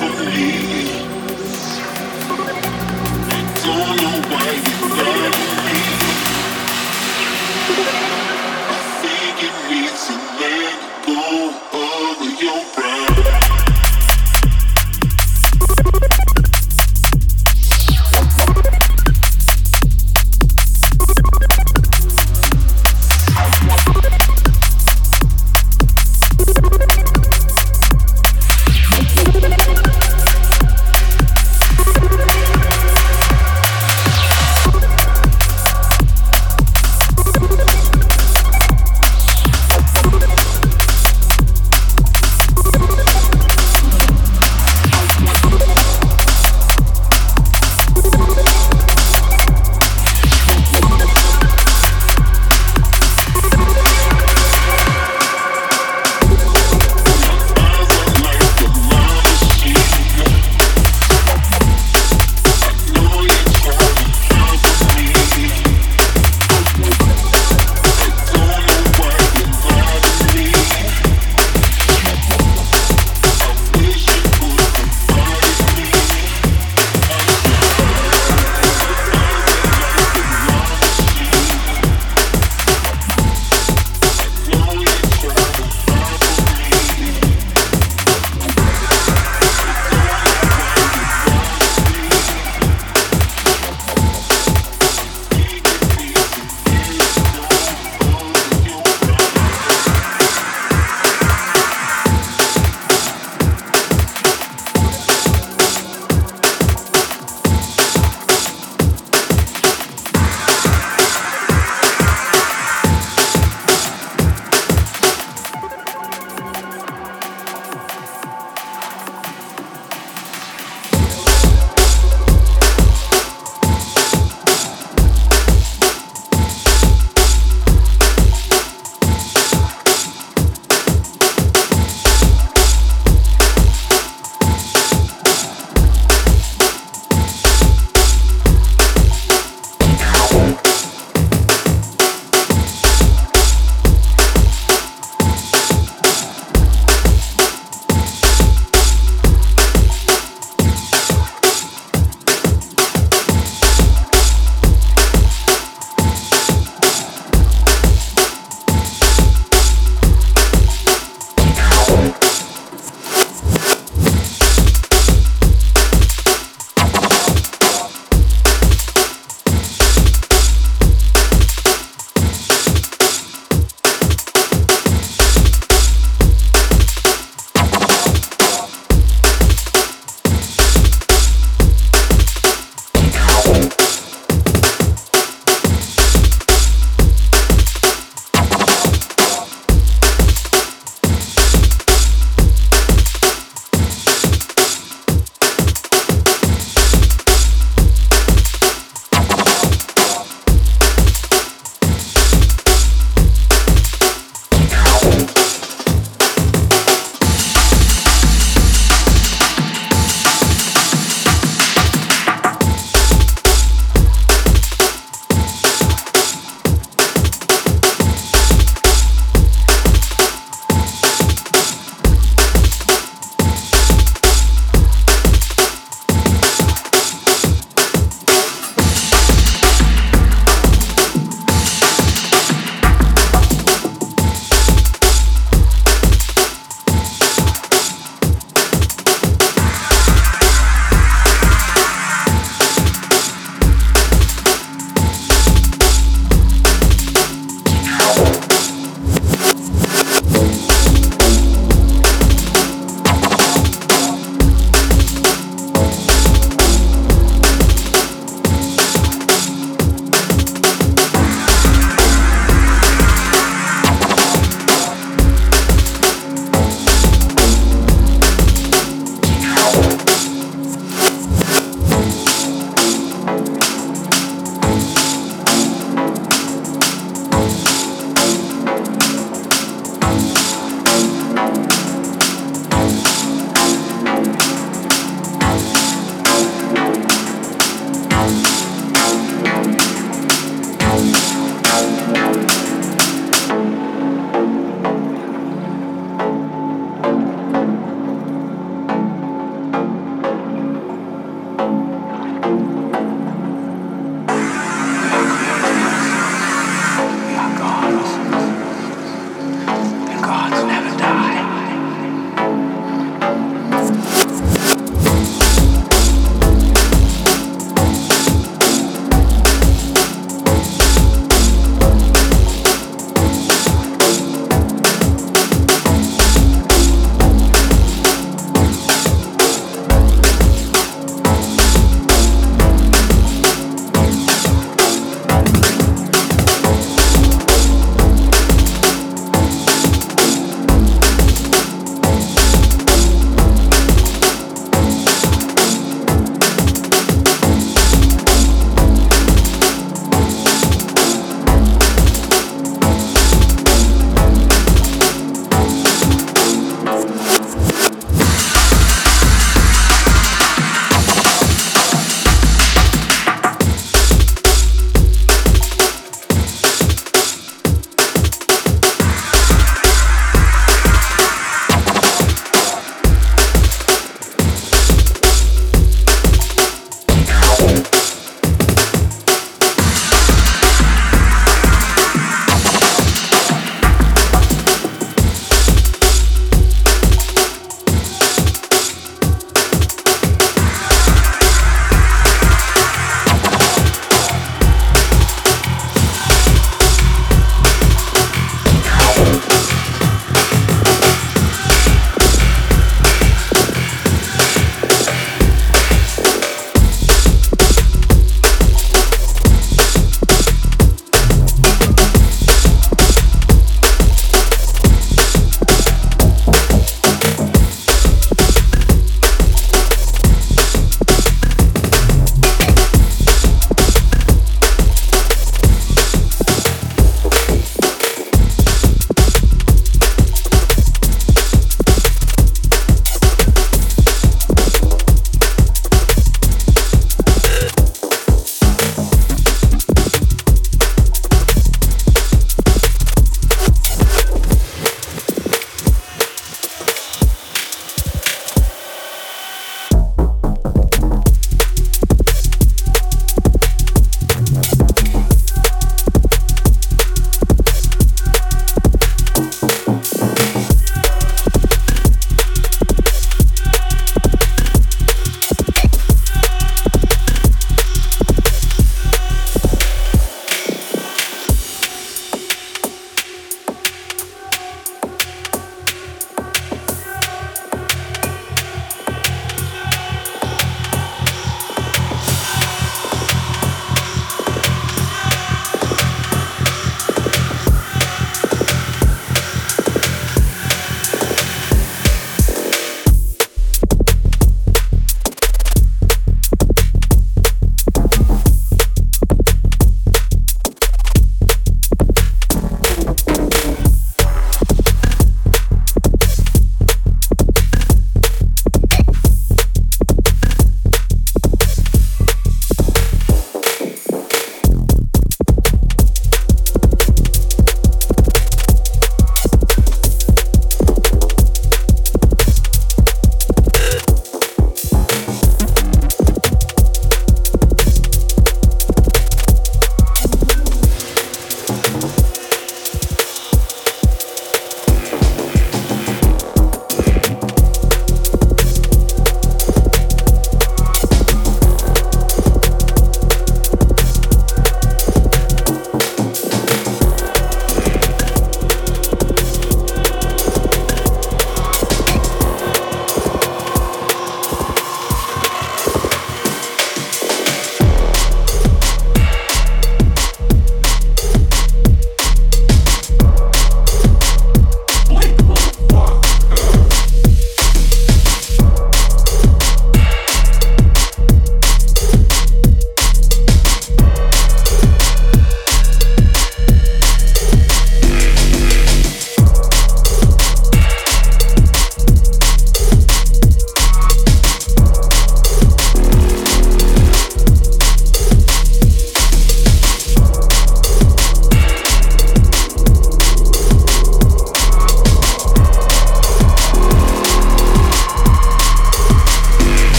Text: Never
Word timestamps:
Never 0.00 0.21